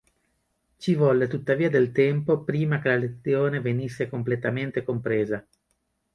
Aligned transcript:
Ci 0.77 0.95
volle 0.95 1.27
tuttavia 1.27 1.69
del 1.69 1.91
tempo 1.91 2.41
prima 2.43 2.79
che 2.81 2.87
la 2.89 2.95
lezione 2.95 3.61
venisse 3.61 4.09
completamente 4.09 4.81
compresa. 4.81 5.45